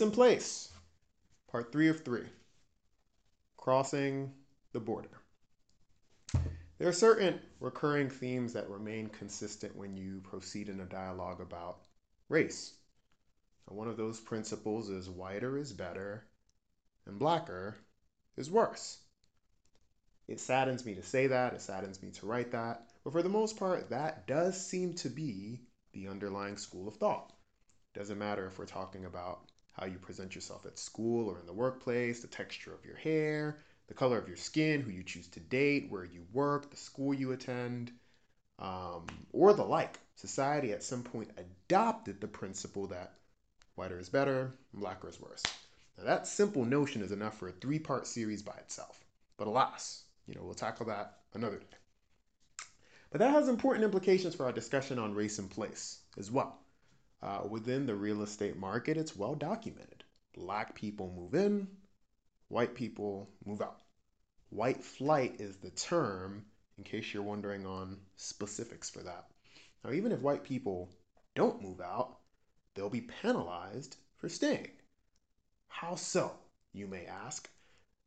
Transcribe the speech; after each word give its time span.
And 0.00 0.12
place, 0.12 0.72
part 1.48 1.70
three 1.70 1.88
of 1.88 2.02
three. 2.02 2.26
Crossing 3.58 4.32
the 4.72 4.80
border. 4.80 5.20
There 6.78 6.88
are 6.88 6.92
certain 6.92 7.38
recurring 7.60 8.08
themes 8.08 8.54
that 8.54 8.70
remain 8.70 9.08
consistent 9.08 9.76
when 9.76 9.96
you 9.96 10.22
proceed 10.22 10.70
in 10.70 10.80
a 10.80 10.86
dialogue 10.86 11.40
about 11.40 11.82
race. 12.30 12.72
One 13.66 13.86
of 13.86 13.98
those 13.98 14.18
principles 14.18 14.88
is 14.88 15.10
whiter 15.10 15.58
is 15.58 15.72
better 15.72 16.24
and 17.06 17.18
blacker 17.18 17.76
is 18.36 18.50
worse. 18.50 18.98
It 20.26 20.40
saddens 20.40 20.86
me 20.86 20.94
to 20.94 21.02
say 21.02 21.26
that, 21.26 21.52
it 21.52 21.60
saddens 21.60 22.02
me 22.02 22.10
to 22.12 22.26
write 22.26 22.52
that, 22.52 22.88
but 23.04 23.12
for 23.12 23.22
the 23.22 23.28
most 23.28 23.58
part, 23.58 23.90
that 23.90 24.26
does 24.26 24.58
seem 24.58 24.94
to 24.94 25.10
be 25.10 25.60
the 25.92 26.08
underlying 26.08 26.56
school 26.56 26.88
of 26.88 26.96
thought. 26.96 27.32
Doesn't 27.94 28.18
matter 28.18 28.46
if 28.46 28.58
we're 28.58 28.64
talking 28.64 29.04
about 29.04 29.51
how 29.72 29.86
you 29.86 29.98
present 29.98 30.34
yourself 30.34 30.66
at 30.66 30.78
school 30.78 31.28
or 31.28 31.40
in 31.40 31.46
the 31.46 31.52
workplace, 31.52 32.20
the 32.20 32.28
texture 32.28 32.74
of 32.74 32.84
your 32.84 32.96
hair, 32.96 33.58
the 33.88 33.94
color 33.94 34.18
of 34.18 34.28
your 34.28 34.36
skin, 34.36 34.80
who 34.80 34.90
you 34.90 35.02
choose 35.02 35.28
to 35.28 35.40
date, 35.40 35.86
where 35.90 36.04
you 36.04 36.24
work, 36.32 36.70
the 36.70 36.76
school 36.76 37.12
you 37.12 37.32
attend, 37.32 37.92
um, 38.58 39.06
or 39.32 39.52
the 39.52 39.64
like. 39.64 39.98
Society 40.14 40.72
at 40.72 40.82
some 40.82 41.02
point 41.02 41.30
adopted 41.36 42.20
the 42.20 42.28
principle 42.28 42.86
that 42.86 43.14
whiter 43.74 43.98
is 43.98 44.08
better 44.08 44.52
blacker 44.74 45.08
is 45.08 45.20
worse. 45.20 45.42
Now, 45.98 46.04
that 46.04 46.26
simple 46.26 46.64
notion 46.64 47.02
is 47.02 47.12
enough 47.12 47.38
for 47.38 47.48
a 47.48 47.52
three 47.52 47.78
part 47.78 48.06
series 48.06 48.42
by 48.42 48.54
itself. 48.54 49.04
But 49.36 49.46
alas, 49.46 50.04
you 50.26 50.34
know, 50.34 50.42
we'll 50.42 50.54
tackle 50.54 50.86
that 50.86 51.18
another 51.34 51.58
day. 51.58 51.76
But 53.10 53.18
that 53.18 53.32
has 53.32 53.48
important 53.48 53.84
implications 53.84 54.34
for 54.34 54.46
our 54.46 54.52
discussion 54.52 54.98
on 54.98 55.14
race 55.14 55.38
and 55.38 55.50
place 55.50 56.00
as 56.16 56.30
well. 56.30 56.61
Uh, 57.22 57.42
within 57.48 57.86
the 57.86 57.94
real 57.94 58.22
estate 58.22 58.56
market, 58.56 58.96
it's 58.96 59.14
well 59.14 59.34
documented. 59.34 60.02
Black 60.34 60.74
people 60.74 61.12
move 61.14 61.34
in, 61.34 61.68
white 62.48 62.74
people 62.74 63.30
move 63.44 63.62
out. 63.62 63.80
White 64.50 64.82
flight 64.82 65.36
is 65.38 65.56
the 65.56 65.70
term, 65.70 66.44
in 66.76 66.84
case 66.84 67.14
you're 67.14 67.22
wondering 67.22 67.64
on 67.64 67.98
specifics 68.16 68.90
for 68.90 69.02
that. 69.04 69.26
Now, 69.84 69.92
even 69.92 70.12
if 70.12 70.20
white 70.20 70.42
people 70.42 70.90
don't 71.34 71.62
move 71.62 71.80
out, 71.80 72.18
they'll 72.74 72.90
be 72.90 73.02
penalized 73.22 73.96
for 74.18 74.28
staying. 74.28 74.70
How 75.68 75.94
so, 75.94 76.32
you 76.72 76.86
may 76.86 77.06
ask? 77.06 77.48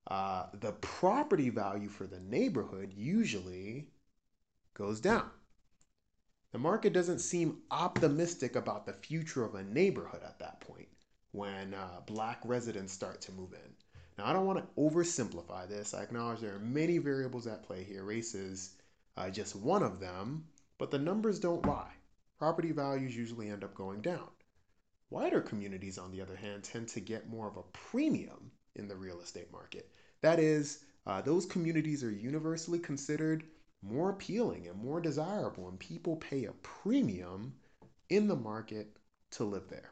Uh, 0.07 0.47
the 0.59 0.71
property 0.73 1.49
value 1.49 1.89
for 1.89 2.05
the 2.05 2.19
neighborhood 2.19 2.93
usually 2.95 3.87
goes 4.73 4.99
down. 4.99 5.29
The 6.55 6.59
market 6.59 6.93
doesn't 6.93 7.19
seem 7.19 7.63
optimistic 7.69 8.55
about 8.55 8.85
the 8.85 8.93
future 8.93 9.43
of 9.43 9.55
a 9.55 9.63
neighborhood 9.65 10.21
at 10.23 10.39
that 10.39 10.61
point 10.61 10.87
when 11.33 11.73
uh, 11.73 11.99
black 12.07 12.39
residents 12.45 12.93
start 12.93 13.19
to 13.23 13.33
move 13.33 13.51
in. 13.51 13.73
Now, 14.17 14.27
I 14.27 14.31
don't 14.31 14.45
want 14.45 14.59
to 14.59 14.81
oversimplify 14.81 15.67
this. 15.67 15.93
I 15.93 16.03
acknowledge 16.03 16.39
there 16.39 16.55
are 16.55 16.59
many 16.59 16.97
variables 16.97 17.45
at 17.45 17.63
play 17.63 17.83
here. 17.83 18.05
Race 18.05 18.33
is 18.33 18.75
uh, 19.17 19.29
just 19.29 19.57
one 19.57 19.83
of 19.83 19.99
them, 19.99 20.45
but 20.77 20.91
the 20.91 20.97
numbers 20.97 21.41
don't 21.41 21.65
lie. 21.65 21.91
Property 22.39 22.71
values 22.71 23.17
usually 23.17 23.49
end 23.49 23.65
up 23.65 23.75
going 23.75 23.99
down. 23.99 24.29
Wider 25.09 25.41
communities, 25.41 25.97
on 25.97 26.09
the 26.09 26.21
other 26.21 26.37
hand, 26.37 26.63
tend 26.63 26.87
to 26.87 27.01
get 27.01 27.27
more 27.27 27.49
of 27.49 27.57
a 27.57 27.63
premium 27.73 28.49
in 28.77 28.87
the 28.87 28.95
real 28.95 29.19
estate 29.19 29.51
market. 29.51 29.91
That 30.21 30.39
is, 30.39 30.85
uh, 31.05 31.19
those 31.19 31.45
communities 31.45 32.01
are 32.01 32.11
universally 32.11 32.79
considered 32.79 33.43
more 33.85 34.09
appealing 34.09 34.67
and 34.67 34.77
more 34.77 34.99
desirable, 34.99 35.69
and 35.69 35.79
people 35.79 36.15
pay 36.17 36.45
a 36.45 36.53
premium 36.53 37.53
in 38.09 38.27
the 38.27 38.35
market 38.35 38.97
to 39.31 39.43
live 39.43 39.67
there. 39.69 39.91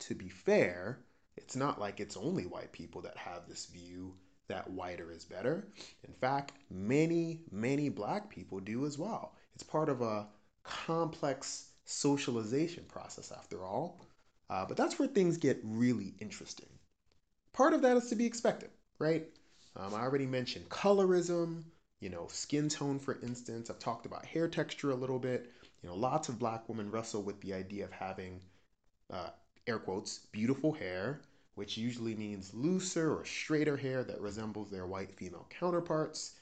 To 0.00 0.14
be 0.14 0.28
fair, 0.28 0.98
it's 1.36 1.56
not 1.56 1.80
like 1.80 2.00
it's 2.00 2.16
only 2.16 2.44
white 2.44 2.72
people 2.72 3.00
that 3.02 3.16
have 3.16 3.46
this 3.48 3.66
view 3.66 4.14
that 4.48 4.68
whiter 4.70 5.10
is 5.12 5.24
better. 5.24 5.68
In 6.06 6.12
fact, 6.14 6.52
many, 6.70 7.40
many 7.50 7.88
black 7.88 8.28
people 8.28 8.60
do 8.60 8.84
as 8.84 8.98
well. 8.98 9.36
It's 9.54 9.62
part 9.62 9.88
of 9.88 10.02
a 10.02 10.26
complex 10.64 11.68
socialization 11.84 12.84
process, 12.88 13.32
after 13.32 13.64
all. 13.64 14.00
Uh, 14.50 14.66
but 14.66 14.76
that's 14.76 14.98
where 14.98 15.08
things 15.08 15.36
get 15.36 15.60
really 15.64 16.14
interesting. 16.20 16.68
Part 17.52 17.74
of 17.74 17.82
that 17.82 17.96
is 17.96 18.08
to 18.08 18.16
be 18.16 18.26
expected, 18.26 18.70
right? 18.98 19.26
Um, 19.76 19.94
I 19.94 20.00
already 20.00 20.26
mentioned 20.26 20.68
colorism, 20.68 21.62
you 22.02 22.08
know, 22.08 22.26
skin 22.28 22.68
tone, 22.68 22.98
for 22.98 23.20
instance. 23.22 23.70
I've 23.70 23.78
talked 23.78 24.06
about 24.06 24.26
hair 24.26 24.48
texture 24.48 24.90
a 24.90 24.96
little 24.96 25.20
bit. 25.20 25.52
You 25.82 25.88
know, 25.88 25.94
lots 25.94 26.28
of 26.28 26.36
black 26.36 26.68
women 26.68 26.90
wrestle 26.90 27.22
with 27.22 27.40
the 27.40 27.54
idea 27.54 27.84
of 27.84 27.92
having, 27.92 28.40
uh, 29.08 29.30
air 29.68 29.78
quotes, 29.78 30.18
beautiful 30.32 30.72
hair, 30.72 31.20
which 31.54 31.76
usually 31.76 32.16
means 32.16 32.52
looser 32.54 33.14
or 33.14 33.24
straighter 33.24 33.76
hair 33.76 34.02
that 34.02 34.20
resembles 34.20 34.68
their 34.68 34.84
white 34.84 35.12
female 35.12 35.46
counterparts. 35.48 36.34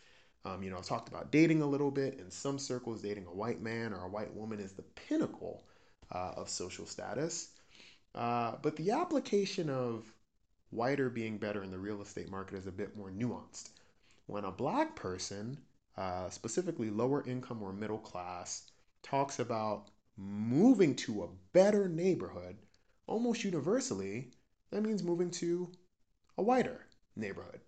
Um, 0.46 0.62
you 0.62 0.70
know, 0.70 0.78
I've 0.78 0.86
talked 0.86 1.10
about 1.10 1.30
dating 1.30 1.60
a 1.60 1.66
little 1.66 1.90
bit. 1.90 2.18
In 2.18 2.30
some 2.30 2.58
circles, 2.58 3.02
dating 3.02 3.26
a 3.26 3.34
white 3.34 3.60
man 3.60 3.92
or 3.92 4.04
a 4.04 4.08
white 4.08 4.34
woman 4.34 4.60
is 4.60 4.72
the 4.72 4.82
pinnacle 4.82 5.64
uh, 6.10 6.32
of 6.38 6.48
social 6.48 6.86
status. 6.86 7.50
Uh, 8.14 8.54
but 8.62 8.76
the 8.76 8.92
application 8.92 9.68
of 9.68 10.10
whiter 10.70 11.10
being 11.10 11.36
better 11.36 11.62
in 11.62 11.70
the 11.70 11.78
real 11.78 12.00
estate 12.00 12.30
market 12.30 12.56
is 12.56 12.66
a 12.66 12.72
bit 12.72 12.96
more 12.96 13.10
nuanced 13.10 13.68
when 14.30 14.44
a 14.44 14.52
black 14.52 14.94
person, 14.94 15.58
uh, 15.96 16.30
specifically 16.30 16.88
lower 16.88 17.26
income 17.26 17.60
or 17.62 17.72
middle 17.72 17.98
class, 17.98 18.70
talks 19.02 19.40
about 19.40 19.90
moving 20.16 20.94
to 20.94 21.24
a 21.24 21.28
better 21.52 21.88
neighborhood, 21.88 22.56
almost 23.08 23.42
universally, 23.42 24.30
that 24.70 24.82
means 24.82 25.02
moving 25.02 25.32
to 25.32 25.72
a 26.38 26.42
whiter 26.42 26.86
neighborhood. 27.16 27.60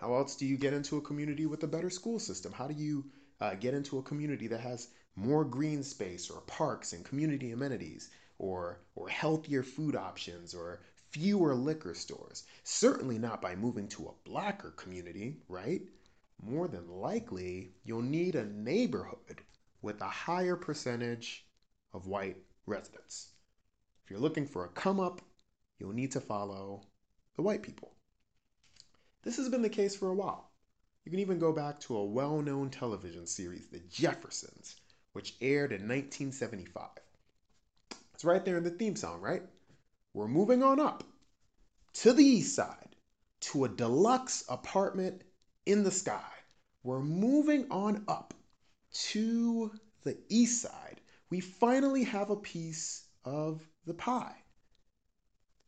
How 0.00 0.14
else 0.14 0.36
do 0.36 0.46
you 0.46 0.56
get 0.56 0.72
into 0.72 0.96
a 0.96 1.02
community 1.02 1.44
with 1.44 1.62
a 1.64 1.68
better 1.68 1.90
school 1.90 2.18
system? 2.18 2.50
How 2.52 2.66
do 2.66 2.74
you 2.74 3.04
uh, 3.40 3.54
get 3.54 3.74
into 3.74 3.98
a 3.98 4.02
community 4.02 4.46
that 4.46 4.60
has 4.60 4.88
more 5.16 5.44
green 5.44 5.82
space 5.82 6.30
or 6.30 6.40
parks 6.42 6.94
and 6.94 7.04
community 7.04 7.50
amenities 7.50 8.08
or, 8.38 8.80
or 8.94 9.08
healthier 9.10 9.62
food 9.62 9.96
options 9.96 10.54
or 10.54 10.80
fewer 11.10 11.54
liquor 11.54 11.94
stores. 11.94 12.44
Certainly 12.64 13.18
not 13.18 13.40
by 13.40 13.54
moving 13.54 13.88
to 13.88 14.06
a 14.08 14.28
blacker 14.28 14.70
community, 14.72 15.36
right? 15.48 15.82
More 16.42 16.68
than 16.68 16.88
likely, 16.88 17.72
you'll 17.84 18.02
need 18.02 18.34
a 18.34 18.46
neighborhood 18.46 19.42
with 19.82 20.00
a 20.00 20.08
higher 20.08 20.56
percentage 20.56 21.46
of 21.92 22.06
white 22.06 22.36
residents. 22.66 23.30
If 24.04 24.10
you're 24.10 24.20
looking 24.20 24.46
for 24.46 24.64
a 24.64 24.68
come 24.68 25.00
up, 25.00 25.20
you'll 25.78 25.92
need 25.92 26.12
to 26.12 26.20
follow 26.20 26.82
the 27.36 27.42
white 27.42 27.62
people. 27.62 27.92
This 29.22 29.36
has 29.36 29.48
been 29.48 29.62
the 29.62 29.68
case 29.68 29.96
for 29.96 30.08
a 30.08 30.14
while. 30.14 30.50
You 31.04 31.10
can 31.10 31.20
even 31.20 31.38
go 31.38 31.52
back 31.52 31.80
to 31.80 31.96
a 31.96 32.04
well 32.04 32.40
known 32.42 32.70
television 32.70 33.26
series, 33.26 33.68
The 33.68 33.80
Jeffersons, 33.90 34.76
which 35.12 35.34
aired 35.40 35.72
in 35.72 35.88
1975. 35.88 36.88
It's 38.14 38.24
right 38.24 38.44
there 38.44 38.58
in 38.58 38.64
the 38.64 38.70
theme 38.70 38.96
song, 38.96 39.20
right? 39.20 39.42
We're 40.18 40.26
moving 40.26 40.64
on 40.64 40.80
up 40.80 41.04
to 41.92 42.12
the 42.12 42.24
east 42.24 42.56
side 42.56 42.96
to 43.42 43.66
a 43.66 43.68
deluxe 43.68 44.42
apartment 44.48 45.22
in 45.64 45.84
the 45.84 45.92
sky. 45.92 46.32
We're 46.82 47.04
moving 47.04 47.68
on 47.70 48.02
up 48.08 48.34
to 49.10 49.70
the 50.02 50.18
east 50.28 50.60
side. 50.60 51.00
We 51.30 51.38
finally 51.38 52.02
have 52.02 52.30
a 52.30 52.36
piece 52.36 53.06
of 53.24 53.62
the 53.86 53.94
pie. 53.94 54.34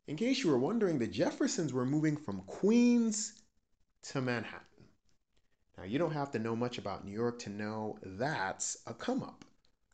In 0.08 0.16
case 0.16 0.42
you 0.42 0.50
were 0.50 0.58
wondering, 0.58 0.98
the 0.98 1.06
Jeffersons 1.06 1.72
were 1.72 1.86
moving 1.86 2.16
from 2.16 2.40
Queens 2.40 3.34
to 4.08 4.20
Manhattan. 4.20 4.88
Now, 5.78 5.84
you 5.84 6.00
don't 6.00 6.10
have 6.10 6.32
to 6.32 6.40
know 6.40 6.56
much 6.56 6.76
about 6.76 7.04
New 7.04 7.12
York 7.12 7.38
to 7.42 7.50
know 7.50 7.98
that's 8.02 8.78
a 8.88 8.94
come 8.94 9.22
up. 9.22 9.44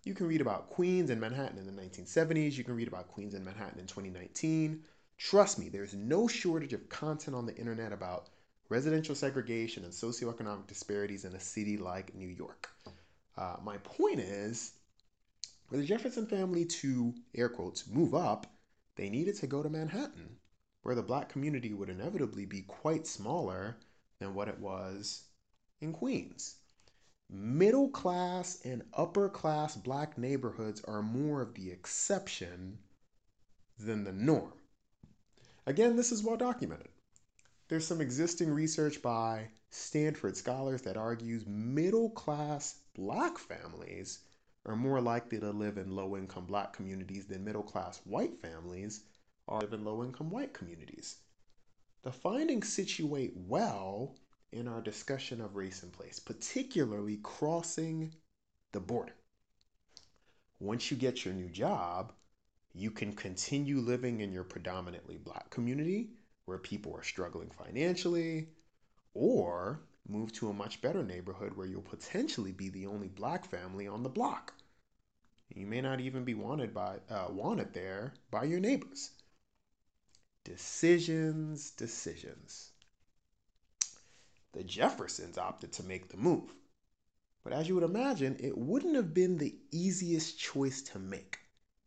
You 0.07 0.15
can 0.15 0.29
read 0.29 0.41
about 0.41 0.71
Queens 0.71 1.11
and 1.11 1.21
Manhattan 1.21 1.59
in 1.59 1.67
the 1.67 1.83
1970s. 1.83 2.57
You 2.57 2.63
can 2.63 2.77
read 2.77 2.87
about 2.87 3.09
Queens 3.09 3.35
and 3.35 3.45
Manhattan 3.45 3.81
in 3.81 3.89
2019. 3.89 4.85
Trust 5.19 5.59
me, 5.59 5.69
there's 5.69 5.95
no 5.95 6.29
shortage 6.29 6.73
of 6.73 6.89
content 6.89 7.35
on 7.35 7.45
the 7.45 7.57
internet 7.57 7.91
about 7.93 8.29
residential 8.69 9.17
segregation 9.17 9.83
and 9.83 9.93
socioeconomic 9.93 10.69
disparities 10.69 11.25
in 11.25 11.35
a 11.35 11.41
city 11.41 11.77
like 11.77 12.15
New 12.15 12.29
York. 12.29 12.69
Uh, 13.37 13.57
my 13.65 13.79
point 13.79 14.21
is, 14.21 14.75
for 15.69 15.77
the 15.77 15.85
Jefferson 15.85 16.29
family 16.29 16.67
to, 16.67 17.13
air 17.35 17.49
quotes, 17.49 17.89
move 17.89 18.15
up, 18.15 18.47
they 18.95 19.11
needed 19.11 19.35
to 19.39 19.49
go 19.49 19.61
to 19.61 19.69
Manhattan, 19.69 20.37
where 20.83 20.95
the 20.95 21.03
black 21.03 21.31
community 21.31 21.75
would 21.75 21.91
inevitably 21.91 22.47
be 22.47 22.63
quite 22.63 23.09
smaller 23.09 23.77
than 24.21 24.37
what 24.37 24.47
it 24.47 24.61
was 24.61 25.25
in 25.81 25.93
Queens. 25.93 26.55
Middle 27.29 27.89
class 27.89 28.61
and 28.65 28.85
upper 28.95 29.29
class 29.29 29.77
black 29.77 30.17
neighborhoods 30.17 30.81
are 30.85 31.03
more 31.03 31.43
of 31.43 31.55
the 31.55 31.71
exception 31.71 32.79
than 33.79 34.05
the 34.05 34.13
norm. 34.13 34.53
Again, 35.67 35.97
this 35.97 36.13
is 36.13 36.23
well 36.23 36.37
documented. 36.37 36.89
There's 37.69 37.87
some 37.87 38.01
existing 38.01 38.51
research 38.51 39.03
by 39.03 39.49
Stanford 39.71 40.37
scholars 40.37 40.83
that 40.83 40.97
argues 40.97 41.45
middle 41.47 42.11
class 42.11 42.79
black 42.95 43.39
families 43.39 44.21
are 44.65 44.77
more 44.77 45.01
likely 45.01 45.41
to 45.41 45.51
live 45.51 45.79
in 45.79 45.97
low 45.97 46.17
income 46.17 46.47
black 46.47 46.73
communities 46.73 47.27
than 47.27 47.45
middle 47.45 47.63
class 47.65 48.01
white 48.05 48.41
families 48.41 49.01
are 49.49 49.65
in 49.65 49.85
low 49.85 50.05
income 50.05 50.31
white 50.31 50.55
communities. 50.55 51.17
The 52.03 52.13
findings 52.13 52.73
situate 52.73 53.33
well 53.37 54.17
in 54.57 54.67
our 54.67 54.81
discussion 54.81 55.41
of 55.41 55.55
race 55.55 55.83
and 55.83 55.93
place, 55.93 56.19
particularly 56.19 57.19
crossing 57.23 58.15
the 58.73 58.81
border. 58.81 59.15
Once 60.59 60.91
you 60.91 60.97
get 60.97 61.25
your 61.25 61.35
new 61.35 61.51
job, 61.51 62.13
you 62.73 62.91
can 62.91 63.13
continue 63.13 63.79
living 63.79 64.21
in 64.21 64.33
your 64.33 64.45
predominantly 64.45 65.19
black 65.19 65.51
community 65.51 66.09
where 66.47 66.59
people 66.59 66.95
are 66.95 67.03
struggling 67.03 67.51
financially, 67.51 68.49
or 69.13 69.81
move 70.09 70.33
to 70.33 70.49
a 70.49 70.55
much 70.55 70.81
better 70.81 71.03
neighborhood 71.03 71.53
where 71.55 71.67
you'll 71.67 71.83
potentially 71.83 72.53
be 72.53 72.69
the 72.69 72.87
only 72.87 73.09
black 73.09 73.45
family 73.45 73.87
on 73.87 74.03
the 74.03 74.09
block. 74.09 74.55
You 75.55 75.67
may 75.67 75.81
not 75.81 76.01
even 76.01 76.25
be 76.25 76.35
wanted 76.35 76.73
by 76.73 76.99
uh, 77.11 77.27
wanted 77.31 77.73
there 77.73 78.15
by 78.31 78.45
your 78.45 78.61
neighbors. 78.61 79.11
Decisions, 80.45 81.73
decisions. 81.73 82.71
The 84.57 84.65
Jeffersons 84.65 85.37
opted 85.37 85.71
to 85.75 85.83
make 85.83 86.09
the 86.09 86.17
move. 86.17 86.55
But 87.45 87.53
as 87.53 87.69
you 87.69 87.75
would 87.75 87.85
imagine, 87.85 88.39
it 88.41 88.57
wouldn't 88.57 88.95
have 88.95 89.13
been 89.13 89.37
the 89.37 89.55
easiest 89.71 90.39
choice 90.39 90.81
to 90.81 90.99
make 90.99 91.41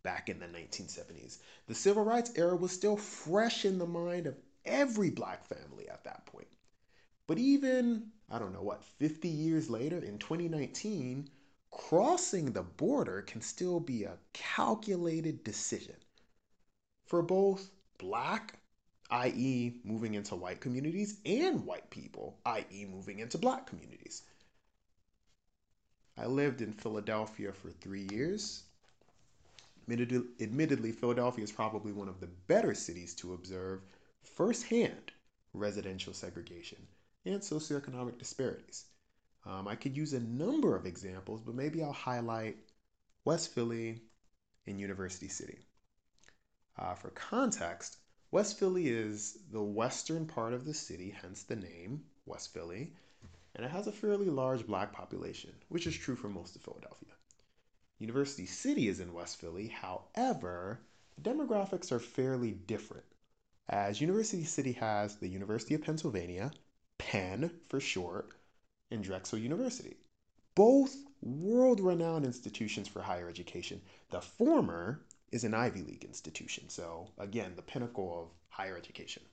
back 0.04 0.30
in 0.30 0.38
the 0.38 0.46
1970s. 0.46 1.40
The 1.66 1.74
civil 1.74 2.04
rights 2.04 2.32
era 2.36 2.56
was 2.56 2.72
still 2.72 2.96
fresh 2.96 3.66
in 3.66 3.80
the 3.80 3.88
mind 3.88 4.28
of 4.28 4.38
every 4.66 5.10
black 5.10 5.46
family 5.46 5.90
at 5.90 6.04
that 6.04 6.28
point. 6.28 6.48
But 7.26 7.40
even, 7.40 8.12
I 8.30 8.38
don't 8.38 8.54
know 8.54 8.62
what, 8.62 8.84
50 8.84 9.28
years 9.28 9.68
later 9.72 9.98
in 9.98 10.20
2019, 10.20 11.28
crossing 11.72 12.52
the 12.52 12.62
border 12.62 13.24
can 13.24 13.42
still 13.42 13.80
be 13.80 14.04
a 14.04 14.20
calculated 14.32 15.44
decision 15.44 15.98
for 17.08 17.24
both 17.24 17.72
black, 17.98 18.60
i.e., 19.12 19.80
moving 19.84 20.14
into 20.14 20.36
white 20.36 20.62
communities, 20.62 21.20
and 21.26 21.66
white 21.66 21.90
people, 21.90 22.40
i.e., 22.46 22.86
moving 22.86 23.20
into 23.20 23.38
black 23.38 23.66
communities. 23.66 24.24
I 26.18 26.26
lived 26.26 26.62
in 26.62 26.74
Philadelphia 26.74 27.54
for 27.54 27.72
three 27.72 28.08
years. 28.12 28.64
Admittedly, 29.90 30.92
Philadelphia 30.92 31.44
is 31.44 31.52
probably 31.52 31.92
one 31.92 32.10
of 32.10 32.20
the 32.20 32.28
better 32.48 32.76
cities 32.76 33.16
to 33.16 33.34
observe 33.34 33.82
firsthand 34.22 35.12
residential 35.54 36.14
segregation 36.14 36.78
and 37.26 37.42
socioeconomic 37.42 38.18
disparities. 38.18 38.86
Um, 39.46 39.68
I 39.68 39.76
could 39.76 39.96
use 39.96 40.14
a 40.14 40.20
number 40.20 40.76
of 40.76 40.86
examples, 40.86 41.42
but 41.42 41.56
maybe 41.56 41.82
I'll 41.82 41.94
highlight 41.94 42.58
West 43.26 43.54
Philly 43.54 44.02
and 44.68 44.80
University 44.80 45.28
City. 45.28 45.60
Uh, 46.78 46.94
for 46.94 47.10
context, 47.12 47.98
West 48.32 48.60
Philly 48.60 48.90
is 48.90 49.40
the 49.52 49.64
western 49.64 50.28
part 50.28 50.54
of 50.54 50.64
the 50.64 50.74
city, 50.74 51.10
hence 51.10 51.44
the 51.44 51.56
name 51.56 52.04
West 52.28 52.54
Philly, 52.54 52.94
and 53.56 53.66
it 53.66 53.72
has 53.72 53.88
a 53.88 53.92
fairly 53.92 54.30
large 54.30 54.68
black 54.68 54.94
population, 54.94 55.52
which 55.70 55.88
is 55.88 55.98
true 55.98 56.16
for 56.16 56.30
most 56.30 56.56
of 56.56 56.62
Philadelphia. 56.62 57.10
University 57.98 58.46
City 58.46 58.88
is 58.88 59.00
in 59.00 59.14
West 59.14 59.38
Philly, 59.38 59.68
however, 59.68 60.80
the 61.18 61.30
demographics 61.30 61.92
are 61.92 62.00
fairly 62.00 62.52
different, 62.52 63.06
as 63.68 64.00
University 64.00 64.44
City 64.44 64.74
has 64.74 65.16
the 65.16 65.28
University 65.28 65.74
of 65.74 65.82
Pennsylvania, 65.82 66.52
Penn 67.00 67.50
for 67.68 67.80
short, 67.80 68.30
and 68.92 69.04
Drexel 69.04 69.40
University. 69.40 69.98
Both 70.54 70.96
world 71.22 71.80
renowned 71.80 72.26
institutions 72.26 72.88
for 72.88 73.02
higher 73.02 73.28
education. 73.28 73.82
The 74.12 74.22
former 74.22 75.02
is 75.32 75.44
an 75.44 75.54
Ivy 75.54 75.82
League 75.82 76.04
institution, 76.04 76.70
so 76.70 77.08
again, 77.18 77.54
the 77.56 77.62
pinnacle 77.62 78.24
of 78.24 78.30
higher 78.50 78.78
education. 78.78 79.24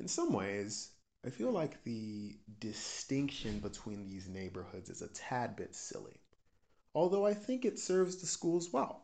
In 0.00 0.08
some 0.08 0.32
ways, 0.32 0.90
I 1.24 1.30
feel 1.30 1.52
like 1.52 1.84
the 1.84 2.36
distinction 2.58 3.60
between 3.60 4.04
these 4.04 4.28
neighborhoods 4.28 4.90
is 4.90 5.02
a 5.02 5.08
tad 5.08 5.54
bit 5.54 5.74
silly, 5.74 6.20
although 6.94 7.24
I 7.24 7.34
think 7.34 7.64
it 7.64 7.78
serves 7.78 8.16
the 8.16 8.26
schools 8.26 8.72
well. 8.72 9.02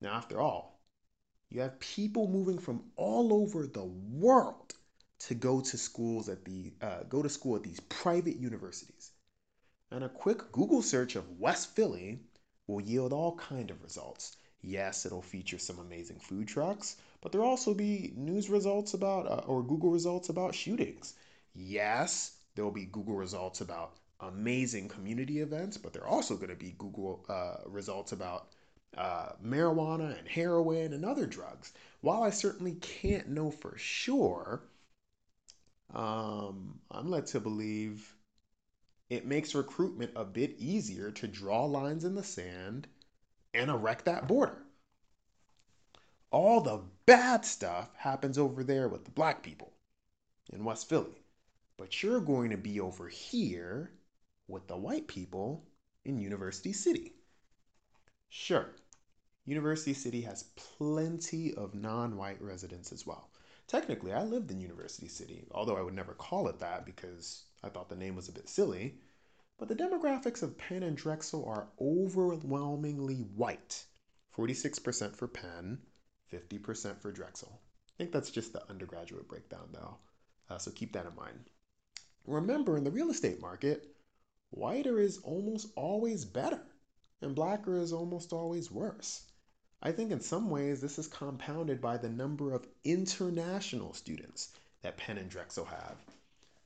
Now, 0.00 0.12
after 0.12 0.40
all, 0.40 0.80
you 1.50 1.60
have 1.62 1.80
people 1.80 2.28
moving 2.28 2.58
from 2.58 2.90
all 2.96 3.32
over 3.32 3.66
the 3.66 3.84
world 3.84 4.74
to 5.20 5.34
go 5.34 5.60
to 5.60 5.78
schools 5.78 6.28
at 6.28 6.44
the 6.44 6.72
uh, 6.82 7.04
go 7.08 7.22
to 7.22 7.28
school 7.28 7.56
at 7.56 7.62
these 7.62 7.80
private 7.80 8.36
universities. 8.36 9.12
And 9.90 10.04
a 10.04 10.08
quick 10.08 10.52
Google 10.52 10.82
search 10.82 11.16
of 11.16 11.38
West 11.38 11.74
Philly 11.74 12.20
will 12.66 12.82
yield 12.82 13.12
all 13.12 13.36
kind 13.36 13.70
of 13.70 13.82
results. 13.82 14.36
Yes, 14.62 15.04
it'll 15.04 15.20
feature 15.22 15.58
some 15.58 15.80
amazing 15.80 16.20
food 16.20 16.46
trucks, 16.46 16.96
but 17.20 17.32
there'll 17.32 17.48
also 17.48 17.74
be 17.74 18.12
news 18.16 18.48
results 18.48 18.94
about 18.94 19.26
uh, 19.26 19.42
or 19.48 19.64
Google 19.64 19.90
results 19.90 20.28
about 20.28 20.54
shootings. 20.54 21.14
Yes, 21.54 22.36
there'll 22.54 22.70
be 22.70 22.84
Google 22.86 23.16
results 23.16 23.60
about 23.60 23.96
amazing 24.20 24.88
community 24.88 25.40
events, 25.40 25.76
but 25.76 25.92
there 25.92 26.02
are 26.04 26.08
also 26.08 26.36
going 26.36 26.50
to 26.50 26.54
be 26.56 26.74
Google 26.78 27.24
uh, 27.28 27.56
results 27.66 28.12
about 28.12 28.52
uh, 28.96 29.30
marijuana 29.44 30.16
and 30.16 30.28
heroin 30.28 30.92
and 30.92 31.04
other 31.04 31.26
drugs. 31.26 31.72
While 32.00 32.22
I 32.22 32.30
certainly 32.30 32.74
can't 32.76 33.28
know 33.28 33.50
for 33.50 33.76
sure, 33.76 34.62
um, 35.94 36.80
I'm 36.90 37.10
led 37.10 37.26
to 37.28 37.40
believe 37.40 38.14
it 39.10 39.26
makes 39.26 39.54
recruitment 39.54 40.12
a 40.16 40.24
bit 40.24 40.56
easier 40.58 41.10
to 41.10 41.28
draw 41.28 41.64
lines 41.66 42.04
in 42.04 42.14
the 42.14 42.22
sand 42.24 42.88
and 43.54 43.70
erect 43.70 44.04
that 44.04 44.28
border. 44.28 44.58
All 46.30 46.60
the 46.60 46.82
bad 47.06 47.44
stuff 47.44 47.94
happens 47.96 48.38
over 48.38 48.62
there 48.62 48.88
with 48.88 49.04
the 49.04 49.10
black 49.10 49.42
people 49.42 49.72
in 50.52 50.64
West 50.64 50.88
Philly. 50.88 51.22
But 51.76 52.02
you're 52.02 52.20
going 52.20 52.50
to 52.50 52.56
be 52.56 52.80
over 52.80 53.08
here 53.08 53.92
with 54.48 54.66
the 54.66 54.76
white 54.76 55.06
people 55.06 55.64
in 56.04 56.18
University 56.18 56.72
City. 56.72 57.12
Sure, 58.28 58.74
University 59.44 59.94
City 59.94 60.20
has 60.22 60.50
plenty 60.56 61.54
of 61.54 61.74
non 61.74 62.16
white 62.16 62.42
residents 62.42 62.92
as 62.92 63.06
well. 63.06 63.30
Technically, 63.66 64.12
I 64.12 64.22
lived 64.22 64.50
in 64.50 64.60
University 64.60 65.08
City, 65.08 65.46
although 65.52 65.76
I 65.76 65.82
would 65.82 65.94
never 65.94 66.14
call 66.14 66.48
it 66.48 66.58
that 66.58 66.84
because 66.84 67.44
I 67.62 67.68
thought 67.68 67.88
the 67.88 67.96
name 67.96 68.16
was 68.16 68.28
a 68.28 68.32
bit 68.32 68.48
silly. 68.48 68.98
But 69.58 69.66
the 69.66 69.74
demographics 69.74 70.42
of 70.44 70.56
Penn 70.56 70.84
and 70.84 70.96
Drexel 70.96 71.44
are 71.44 71.68
overwhelmingly 71.80 73.16
white 73.16 73.84
46% 74.36 75.16
for 75.16 75.26
Penn, 75.26 75.82
50% 76.32 77.00
for 77.00 77.10
Drexel. 77.10 77.60
I 77.88 77.92
think 77.96 78.12
that's 78.12 78.30
just 78.30 78.52
the 78.52 78.64
undergraduate 78.70 79.26
breakdown, 79.26 79.70
though, 79.72 79.98
uh, 80.48 80.58
so 80.58 80.70
keep 80.70 80.92
that 80.92 81.06
in 81.06 81.16
mind. 81.16 81.50
Remember, 82.24 82.76
in 82.76 82.84
the 82.84 82.92
real 82.92 83.10
estate 83.10 83.40
market, 83.40 83.96
whiter 84.50 85.00
is 85.00 85.18
almost 85.24 85.72
always 85.74 86.24
better, 86.24 86.62
and 87.20 87.34
blacker 87.34 87.76
is 87.78 87.92
almost 87.92 88.32
always 88.32 88.70
worse. 88.70 89.24
I 89.82 89.90
think 89.90 90.12
in 90.12 90.20
some 90.20 90.50
ways 90.50 90.80
this 90.80 91.00
is 91.00 91.08
compounded 91.08 91.80
by 91.80 91.96
the 91.96 92.08
number 92.08 92.52
of 92.52 92.68
international 92.84 93.92
students 93.92 94.50
that 94.82 94.98
Penn 94.98 95.18
and 95.18 95.28
Drexel 95.28 95.64
have. 95.64 95.96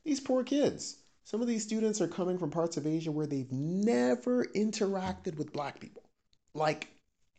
These 0.03 0.19
poor 0.19 0.43
kids. 0.43 1.02
Some 1.23 1.41
of 1.41 1.47
these 1.47 1.63
students 1.63 2.01
are 2.01 2.07
coming 2.07 2.37
from 2.37 2.51
parts 2.51 2.77
of 2.77 2.85
Asia 2.85 3.11
where 3.11 3.27
they've 3.27 3.51
never 3.51 4.45
interacted 4.45 5.37
with 5.37 5.53
black 5.53 5.79
people. 5.79 6.03
Like, 6.53 6.89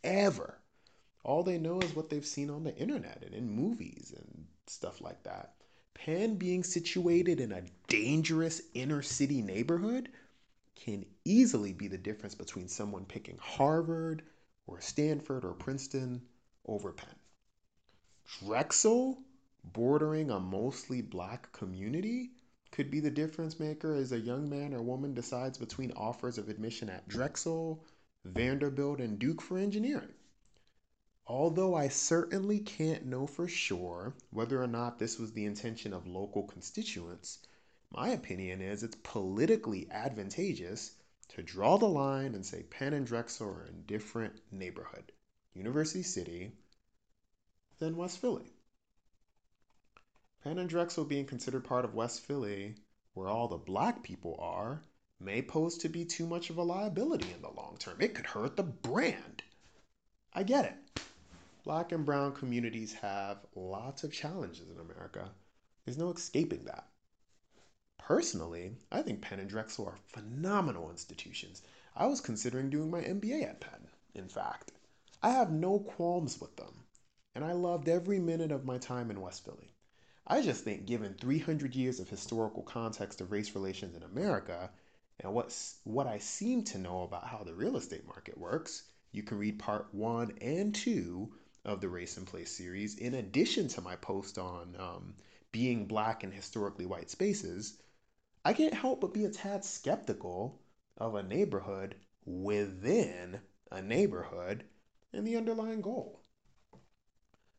ever. 0.02 0.58
All 1.22 1.42
they 1.42 1.58
know 1.58 1.80
is 1.80 1.94
what 1.94 2.10
they've 2.10 2.24
seen 2.24 2.50
on 2.50 2.64
the 2.64 2.76
internet 2.76 3.22
and 3.24 3.34
in 3.34 3.48
movies 3.48 4.12
and 4.16 4.46
stuff 4.66 5.00
like 5.00 5.22
that. 5.24 5.54
Penn 5.94 6.36
being 6.36 6.64
situated 6.64 7.40
in 7.40 7.52
a 7.52 7.62
dangerous 7.88 8.62
inner 8.74 9.00
city 9.02 9.40
neighborhood 9.40 10.08
can 10.74 11.06
easily 11.24 11.72
be 11.72 11.88
the 11.88 11.96
difference 11.96 12.34
between 12.34 12.68
someone 12.68 13.04
picking 13.04 13.38
Harvard, 13.40 14.22
or 14.66 14.80
Stanford 14.80 15.44
or 15.44 15.52
Princeton 15.52 16.22
over 16.66 16.92
Penn. 16.92 17.14
Drexel, 18.40 19.18
bordering 19.62 20.30
a 20.30 20.40
mostly 20.40 21.00
black 21.00 21.52
community, 21.52 22.32
could 22.74 22.90
be 22.90 22.98
the 22.98 23.08
difference 23.08 23.60
maker 23.60 23.94
as 23.94 24.10
a 24.10 24.18
young 24.18 24.50
man 24.50 24.74
or 24.74 24.82
woman 24.82 25.14
decides 25.14 25.56
between 25.58 25.92
offers 25.92 26.38
of 26.38 26.48
admission 26.48 26.90
at 26.90 27.06
Drexel, 27.06 27.84
Vanderbilt, 28.24 29.00
and 29.00 29.16
Duke 29.16 29.40
for 29.40 29.58
engineering. 29.58 30.12
Although 31.24 31.76
I 31.76 31.86
certainly 31.86 32.58
can't 32.58 33.06
know 33.06 33.28
for 33.28 33.46
sure 33.46 34.16
whether 34.30 34.60
or 34.60 34.66
not 34.66 34.98
this 34.98 35.20
was 35.20 35.32
the 35.32 35.44
intention 35.44 35.92
of 35.92 36.08
local 36.08 36.42
constituents, 36.42 37.38
my 37.92 38.08
opinion 38.08 38.60
is 38.60 38.82
it's 38.82 38.96
politically 39.04 39.88
advantageous 39.92 40.96
to 41.28 41.44
draw 41.44 41.78
the 41.78 41.86
line 41.86 42.34
and 42.34 42.44
say 42.44 42.64
Penn 42.64 42.92
and 42.92 43.06
Drexel 43.06 43.50
are 43.50 43.66
in 43.66 43.84
different 43.86 44.40
neighborhood, 44.50 45.12
University 45.54 46.02
City, 46.02 46.50
than 47.78 47.96
West 47.96 48.18
Philly. 48.18 48.52
Penn 50.44 50.58
and 50.58 50.68
Drexel 50.68 51.06
being 51.06 51.24
considered 51.24 51.64
part 51.64 51.86
of 51.86 51.94
West 51.94 52.20
Philly, 52.20 52.74
where 53.14 53.28
all 53.28 53.48
the 53.48 53.56
black 53.56 54.02
people 54.02 54.36
are, 54.38 54.84
may 55.18 55.40
pose 55.40 55.78
to 55.78 55.88
be 55.88 56.04
too 56.04 56.26
much 56.26 56.50
of 56.50 56.58
a 56.58 56.62
liability 56.62 57.32
in 57.32 57.40
the 57.40 57.48
long 57.48 57.78
term. 57.78 57.98
It 57.98 58.14
could 58.14 58.26
hurt 58.26 58.54
the 58.54 58.62
brand. 58.62 59.42
I 60.34 60.42
get 60.42 60.66
it. 60.66 61.00
black 61.62 61.92
and 61.92 62.04
brown 62.04 62.34
communities 62.34 62.92
have 62.92 63.46
lots 63.54 64.04
of 64.04 64.12
challenges 64.12 64.68
in 64.68 64.78
America. 64.78 65.30
There's 65.86 65.96
no 65.96 66.10
escaping 66.10 66.66
that. 66.66 66.90
Personally, 67.96 68.76
I 68.92 69.00
think 69.00 69.22
Penn 69.22 69.40
and 69.40 69.48
Drexel 69.48 69.86
are 69.86 69.98
phenomenal 70.08 70.90
institutions. 70.90 71.62
I 71.96 72.04
was 72.04 72.20
considering 72.20 72.68
doing 72.68 72.90
my 72.90 73.00
MBA 73.00 73.44
at 73.44 73.62
Penn, 73.62 73.88
in 74.14 74.28
fact. 74.28 74.72
I 75.22 75.30
have 75.30 75.50
no 75.50 75.78
qualms 75.78 76.38
with 76.38 76.54
them, 76.56 76.84
and 77.34 77.42
I 77.42 77.52
loved 77.52 77.88
every 77.88 78.18
minute 78.18 78.52
of 78.52 78.66
my 78.66 78.76
time 78.76 79.10
in 79.10 79.22
West 79.22 79.42
Philly. 79.42 79.70
I 80.26 80.40
just 80.40 80.64
think, 80.64 80.86
given 80.86 81.12
300 81.14 81.74
years 81.74 82.00
of 82.00 82.08
historical 82.08 82.62
context 82.62 83.20
of 83.20 83.30
race 83.30 83.54
relations 83.54 83.94
in 83.94 84.02
America, 84.02 84.70
and 85.20 85.34
what's, 85.34 85.80
what 85.84 86.06
I 86.06 86.16
seem 86.16 86.64
to 86.64 86.78
know 86.78 87.02
about 87.02 87.26
how 87.26 87.44
the 87.44 87.54
real 87.54 87.76
estate 87.76 88.06
market 88.06 88.38
works, 88.38 88.84
you 89.12 89.22
can 89.22 89.36
read 89.38 89.58
part 89.58 89.92
one 89.92 90.32
and 90.40 90.74
two 90.74 91.34
of 91.64 91.82
the 91.82 91.90
Race 91.90 92.16
and 92.16 92.26
Place 92.26 92.50
series, 92.50 92.96
in 92.96 93.14
addition 93.14 93.68
to 93.68 93.82
my 93.82 93.96
post 93.96 94.38
on 94.38 94.74
um, 94.78 95.14
being 95.52 95.86
black 95.86 96.24
in 96.24 96.32
historically 96.32 96.86
white 96.86 97.10
spaces. 97.10 97.78
I 98.46 98.54
can't 98.54 98.72
help 98.72 99.02
but 99.02 99.12
be 99.12 99.26
a 99.26 99.30
tad 99.30 99.62
skeptical 99.62 100.58
of 100.96 101.14
a 101.14 101.22
neighborhood 101.22 101.96
within 102.24 103.40
a 103.70 103.82
neighborhood 103.82 104.64
and 105.12 105.26
the 105.26 105.36
underlying 105.36 105.82
goal. 105.82 106.22
I 106.72 106.78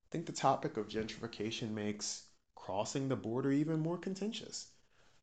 think 0.10 0.26
the 0.26 0.32
topic 0.32 0.78
of 0.78 0.88
gentrification 0.88 1.70
makes 1.72 2.24
crossing 2.66 3.08
the 3.08 3.16
border 3.16 3.52
even 3.52 3.80
more 3.80 3.96
contentious. 3.96 4.70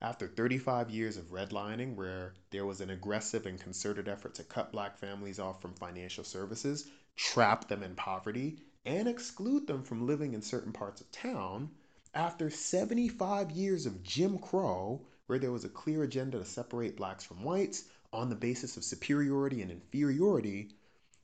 After 0.00 0.28
35 0.28 0.90
years 0.90 1.16
of 1.16 1.32
redlining, 1.32 1.96
where 1.96 2.34
there 2.50 2.64
was 2.64 2.80
an 2.80 2.90
aggressive 2.90 3.46
and 3.46 3.58
concerted 3.58 4.06
effort 4.06 4.34
to 4.34 4.44
cut 4.44 4.70
black 4.70 4.96
families 4.96 5.40
off 5.40 5.60
from 5.60 5.74
financial 5.74 6.22
services, 6.22 6.86
trap 7.16 7.66
them 7.66 7.82
in 7.82 7.96
poverty, 7.96 8.60
and 8.84 9.08
exclude 9.08 9.66
them 9.66 9.82
from 9.82 10.06
living 10.06 10.34
in 10.34 10.40
certain 10.40 10.72
parts 10.72 11.00
of 11.00 11.10
town, 11.10 11.68
after 12.14 12.48
75 12.48 13.50
years 13.50 13.86
of 13.86 14.04
Jim 14.04 14.38
Crow, 14.38 15.04
where 15.26 15.40
there 15.40 15.50
was 15.50 15.64
a 15.64 15.68
clear 15.68 16.04
agenda 16.04 16.38
to 16.38 16.44
separate 16.44 16.96
blacks 16.96 17.24
from 17.24 17.42
whites 17.42 17.86
on 18.12 18.28
the 18.28 18.36
basis 18.36 18.76
of 18.76 18.84
superiority 18.84 19.62
and 19.62 19.72
inferiority, 19.72 20.70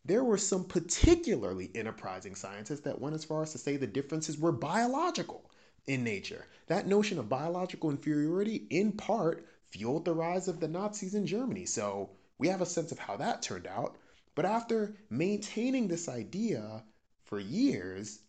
there 0.04 0.24
were 0.24 0.36
some 0.36 0.64
particularly 0.64 1.70
enterprising 1.76 2.34
scientists 2.34 2.80
that 2.80 3.00
went 3.00 3.14
as 3.14 3.24
far 3.24 3.42
as 3.42 3.52
to 3.52 3.58
say 3.58 3.76
the 3.76 3.86
differences 3.86 4.36
were 4.36 4.50
biological 4.50 5.48
in 5.88 6.04
nature. 6.04 6.46
That 6.66 6.86
notion 6.86 7.18
of 7.18 7.30
biological 7.30 7.90
inferiority, 7.90 8.66
in 8.68 8.92
part, 8.92 9.46
fueled 9.70 10.04
the 10.04 10.12
rise 10.12 10.46
of 10.46 10.60
the 10.60 10.68
Nazis 10.68 11.14
in 11.14 11.26
Germany. 11.26 11.64
So 11.64 12.10
we 12.36 12.48
have 12.48 12.60
a 12.60 12.66
sense 12.66 12.92
of 12.92 12.98
how 12.98 13.16
that 13.16 13.40
turned 13.40 13.66
out. 13.66 13.96
But 14.34 14.44
after 14.44 14.94
maintaining 15.10 15.88
this 15.88 16.08
idea 16.08 16.84
for 17.24 17.40
years, 17.40 18.20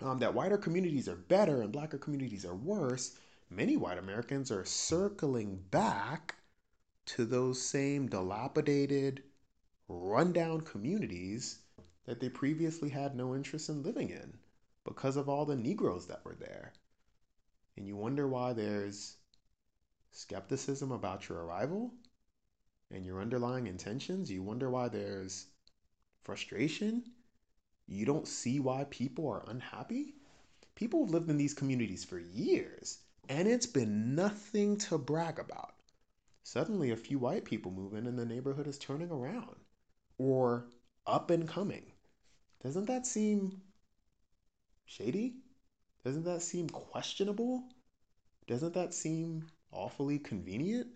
um, 0.00 0.18
that 0.18 0.34
whiter 0.34 0.58
communities 0.58 1.08
are 1.08 1.16
better 1.16 1.62
and 1.62 1.72
blacker 1.72 1.98
communities 1.98 2.44
are 2.44 2.54
worse, 2.54 3.16
many 3.50 3.76
white 3.76 3.98
Americans 3.98 4.52
are 4.52 4.64
circling 4.66 5.56
back 5.70 6.36
to 7.06 7.24
those 7.24 7.60
same 7.60 8.08
dilapidated, 8.08 9.22
rundown 9.88 10.60
communities 10.60 11.60
that 12.04 12.20
they 12.20 12.28
previously 12.28 12.90
had 12.90 13.16
no 13.16 13.34
interest 13.34 13.70
in 13.70 13.82
living 13.82 14.10
in 14.10 14.38
because 14.88 15.16
of 15.16 15.28
all 15.28 15.44
the 15.44 15.56
Negroes 15.56 16.06
that 16.06 16.24
were 16.24 16.36
there. 16.40 16.72
And 17.76 17.86
you 17.86 17.94
wonder 17.94 18.26
why 18.26 18.54
there's 18.54 19.16
skepticism 20.12 20.90
about 20.90 21.28
your 21.28 21.44
arrival 21.44 21.92
and 22.90 23.04
your 23.04 23.20
underlying 23.20 23.66
intentions. 23.66 24.30
You 24.30 24.42
wonder 24.42 24.70
why 24.70 24.88
there's 24.88 25.46
frustration. 26.24 27.04
You 27.86 28.06
don't 28.06 28.26
see 28.26 28.60
why 28.60 28.86
people 28.90 29.28
are 29.28 29.44
unhappy. 29.48 30.14
People 30.74 31.04
have 31.04 31.10
lived 31.10 31.30
in 31.30 31.36
these 31.36 31.54
communities 31.54 32.04
for 32.04 32.18
years, 32.18 32.98
and 33.28 33.46
it's 33.46 33.66
been 33.66 34.14
nothing 34.14 34.76
to 34.78 34.96
brag 34.96 35.38
about. 35.38 35.74
Suddenly, 36.44 36.92
a 36.92 36.96
few 36.96 37.18
white 37.18 37.44
people 37.44 37.70
move 37.70 37.94
in, 37.94 38.06
and 38.06 38.18
the 38.18 38.24
neighborhood 38.24 38.66
is 38.66 38.78
turning 38.78 39.10
around 39.10 39.56
or 40.16 40.70
up 41.06 41.30
and 41.30 41.46
coming. 41.46 41.92
Doesn't 42.62 42.86
that 42.86 43.06
seem 43.06 43.60
shady? 44.88 45.36
Doesn't 46.02 46.24
that 46.24 46.40
seem 46.40 46.68
questionable? 46.70 47.62
Doesn't 48.46 48.72
that 48.72 48.94
seem 48.94 49.46
awfully 49.70 50.18
convenient? 50.18 50.86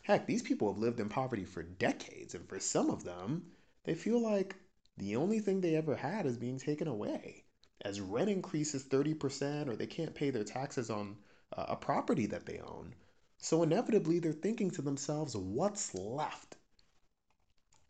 Heck, 0.00 0.26
these 0.26 0.42
people 0.42 0.72
have 0.72 0.80
lived 0.80 1.00
in 1.00 1.10
poverty 1.10 1.44
for 1.44 1.62
decades, 1.62 2.34
and 2.34 2.48
for 2.48 2.58
some 2.58 2.88
of 2.88 3.04
them, 3.04 3.52
they 3.84 3.94
feel 3.94 4.18
like 4.18 4.56
the 4.96 5.16
only 5.16 5.38
thing 5.38 5.60
they 5.60 5.76
ever 5.76 5.94
had 5.94 6.24
is 6.24 6.38
being 6.38 6.58
taken 6.58 6.88
away. 6.88 7.44
As 7.82 8.00
rent 8.00 8.30
increases 8.30 8.84
30%, 8.84 9.68
or 9.68 9.76
they 9.76 9.86
can't 9.86 10.14
pay 10.14 10.30
their 10.30 10.44
taxes 10.44 10.88
on 10.88 11.18
uh, 11.54 11.66
a 11.68 11.76
property 11.76 12.24
that 12.26 12.46
they 12.46 12.58
own. 12.58 12.94
So 13.36 13.62
inevitably, 13.62 14.18
they're 14.18 14.32
thinking 14.32 14.70
to 14.70 14.82
themselves, 14.82 15.36
what's 15.36 15.94
left? 15.94 16.56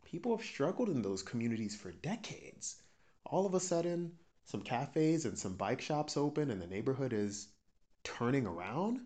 People 0.03 0.35
have 0.35 0.45
struggled 0.45 0.89
in 0.89 1.01
those 1.01 1.23
communities 1.23 1.75
for 1.75 1.91
decades. 1.91 2.81
All 3.25 3.45
of 3.45 3.53
a 3.53 3.61
sudden, 3.61 4.17
some 4.45 4.61
cafes 4.61 5.25
and 5.25 5.37
some 5.37 5.55
bike 5.55 5.81
shops 5.81 6.17
open 6.17 6.51
and 6.51 6.61
the 6.61 6.67
neighborhood 6.67 7.13
is 7.13 7.47
turning 8.03 8.45
around. 8.45 8.99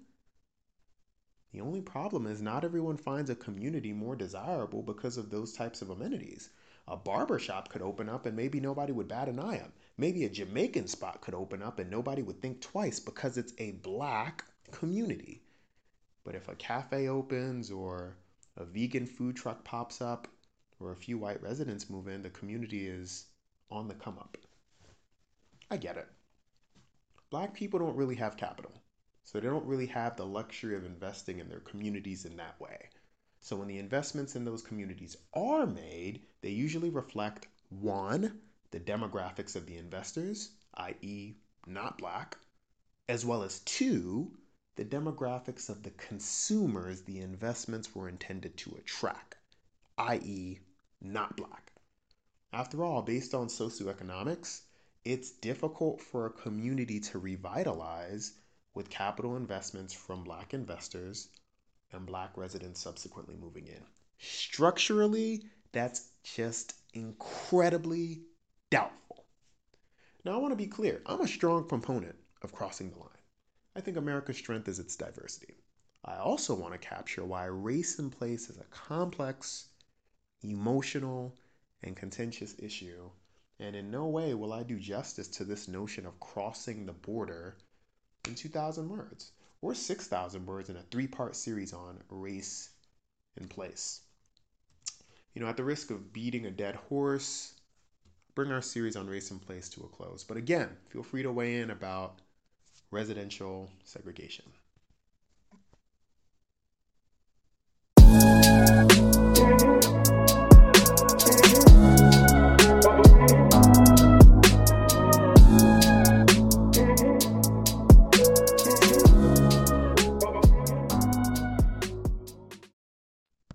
The 1.52 1.62
only 1.62 1.82
problem 1.82 2.28
is 2.28 2.42
not 2.42 2.64
everyone 2.64 2.98
finds 2.98 3.30
a 3.30 3.36
community 3.36 3.94
more 3.94 4.16
desirable 4.16 4.82
because 4.82 5.18
of 5.18 5.30
those 5.30 5.54
types 5.54 5.82
of 5.82 5.90
amenities. 5.90 6.50
A 6.88 6.98
barber 6.98 7.40
shop 7.40 7.70
could 7.70 7.82
open 7.82 8.10
up 8.10 8.26
and 8.26 8.36
maybe 8.36 8.60
nobody 8.60 8.94
would 8.94 9.08
bat 9.08 9.30
an 9.30 9.40
eye. 9.40 9.62
Maybe 9.98 10.26
a 10.26 10.30
Jamaican 10.30 10.88
spot 10.88 11.22
could 11.22 11.34
open 11.34 11.62
up 11.62 11.80
and 11.80 11.90
nobody 11.90 12.22
would 12.22 12.42
think 12.42 12.62
twice 12.62 13.00
because 13.00 13.38
it's 13.38 13.54
a 13.58 13.72
black 13.72 14.46
community. 14.72 15.44
But 16.24 16.36
if 16.36 16.48
a 16.48 16.56
cafe 16.56 17.08
opens 17.08 17.72
or 17.72 18.18
a 18.56 18.66
vegan 18.66 19.06
food 19.06 19.36
truck 19.36 19.64
pops 19.64 20.02
up, 20.02 20.28
or 20.80 20.92
a 20.92 20.96
few 20.96 21.18
white 21.18 21.42
residents 21.42 21.90
move 21.90 22.08
in, 22.08 22.22
the 22.22 22.30
community 22.30 22.88
is 22.88 23.26
on 23.72 23.88
the 23.88 23.94
come 23.96 24.18
up. 24.20 24.38
I 25.70 25.76
get 25.76 25.98
it. 25.98 26.08
Black 27.30 27.54
people 27.54 27.78
don't 27.78 27.98
really 27.98 28.16
have 28.16 28.38
capital, 28.38 28.72
so 29.24 29.38
they 29.40 29.48
don't 29.48 29.66
really 29.66 29.88
have 29.88 30.16
the 30.16 30.26
luxury 30.26 30.78
of 30.78 30.86
investing 30.86 31.40
in 31.40 31.50
their 31.50 31.60
communities 31.60 32.24
in 32.24 32.38
that 32.38 32.58
way. 32.62 32.90
So 33.42 33.58
when 33.58 33.68
the 33.68 33.78
investments 33.78 34.38
in 34.38 34.46
those 34.46 34.62
communities 34.62 35.18
are 35.34 35.66
made, 35.66 36.22
they 36.42 36.52
usually 36.52 36.90
reflect 36.90 37.48
one, 37.70 38.40
the 38.72 38.80
demographics 38.80 39.58
of 39.58 39.66
the 39.66 39.78
investors, 39.78 40.52
i.e., 40.76 41.36
not 41.66 41.98
black, 41.98 42.38
as 43.10 43.26
well 43.26 43.44
as 43.44 43.60
two, 43.60 44.38
the 44.78 44.86
demographics 44.86 45.70
of 45.70 45.84
the 45.84 45.92
consumers 45.92 47.02
the 47.02 47.20
investments 47.20 47.94
were 47.94 48.08
intended 48.08 48.56
to 48.56 48.76
attract, 48.76 49.36
i.e., 49.98 50.60
not 51.02 51.36
black. 51.36 51.74
After 52.54 52.84
all, 52.86 53.02
based 53.02 53.34
on 53.34 53.48
socioeconomics, 53.48 54.62
it's 55.08 55.32
difficult 55.32 56.02
for 56.02 56.26
a 56.26 56.32
community 56.32 57.00
to 57.00 57.18
revitalize 57.18 58.34
with 58.74 58.90
capital 58.90 59.38
investments 59.38 59.94
from 59.94 60.22
black 60.24 60.54
investors 60.54 61.30
and 61.94 62.06
black 62.06 62.36
residents 62.36 62.82
subsequently 62.82 63.36
moving 63.36 63.68
in. 63.68 63.82
Structurally, 64.18 65.46
that's 65.72 66.10
just 66.24 66.74
incredibly 66.94 68.24
doubtful. 68.70 69.26
Now, 70.26 70.34
I 70.34 70.38
want 70.38 70.52
to 70.52 70.58
be 70.58 70.68
clear 70.68 71.02
I'm 71.06 71.22
a 71.22 71.28
strong 71.28 71.64
proponent 71.64 72.18
of 72.42 72.52
crossing 72.52 72.90
the 72.90 73.00
line. 73.00 73.24
I 73.78 73.80
think 73.80 73.96
America's 73.96 74.38
strength 74.38 74.68
is 74.68 74.80
its 74.80 74.98
diversity. 74.98 75.56
I 76.04 76.18
also 76.18 76.54
want 76.54 76.74
to 76.74 76.80
capture 76.80 77.24
why 77.24 77.46
race 77.46 77.98
and 78.00 78.12
place 78.12 78.50
is 78.50 78.58
a 78.58 78.66
complex 78.66 79.70
emotional, 80.44 81.34
and 81.84 81.96
contentious 81.96 82.56
issue, 82.60 83.10
and 83.60 83.76
in 83.76 83.90
no 83.90 84.06
way 84.08 84.34
will 84.34 84.54
I 84.54 84.64
do 84.64 84.80
justice 84.80 85.28
to 85.30 85.44
this 85.44 85.68
notion 85.68 86.06
of 86.06 86.20
crossing 86.20 86.86
the 86.86 86.94
border 86.94 87.58
in 88.28 88.36
2,000 88.36 88.90
words 88.90 89.32
or 89.62 89.74
6,000 89.74 90.46
words 90.46 90.70
in 90.70 90.76
a 90.76 90.84
three 90.84 91.08
part 91.08 91.36
series 91.36 91.74
on 91.74 92.02
race 92.10 92.70
and 93.38 93.50
place. 93.50 94.02
You 95.34 95.42
know, 95.42 95.48
at 95.48 95.58
the 95.58 95.64
risk 95.64 95.92
of 95.92 96.14
beating 96.14 96.46
a 96.46 96.52
dead 96.52 96.76
horse, 96.76 97.54
bring 98.36 98.52
our 98.52 98.62
series 98.62 98.96
on 98.96 99.08
race 99.08 99.32
and 99.32 99.42
place 99.42 99.70
to 99.70 99.82
a 99.84 99.88
close. 99.88 100.24
But 100.24 100.38
again, 100.38 100.70
feel 100.90 101.04
free 101.04 101.24
to 101.24 101.32
weigh 101.32 101.60
in 101.60 101.72
about 101.72 102.20
residential 102.92 103.72
segregation. 103.84 104.46